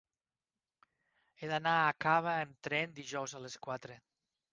He 1.41 1.49
d'anar 1.51 1.73
a 1.81 1.91
Cava 2.05 2.31
amb 2.45 2.57
tren 2.69 2.97
dijous 3.01 3.37
a 3.37 3.43
les 3.45 3.59
quatre. 3.67 3.99